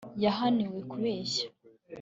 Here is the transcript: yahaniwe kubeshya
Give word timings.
yahaniwe 0.23 0.79
kubeshya 0.91 1.45